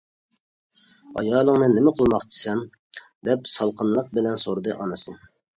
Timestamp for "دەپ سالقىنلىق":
3.29-4.11